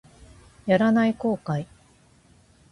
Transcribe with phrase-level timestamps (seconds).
[0.65, 1.67] やらない後悔